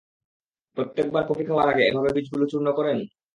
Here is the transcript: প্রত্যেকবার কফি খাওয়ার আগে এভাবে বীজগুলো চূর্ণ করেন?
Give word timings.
প্রত্যেকবার 0.77 1.23
কফি 1.29 1.43
খাওয়ার 1.47 1.67
আগে 1.71 1.83
এভাবে 1.85 2.09
বীজগুলো 2.15 2.45
চূর্ণ 2.51 2.67
করেন? 2.77 2.97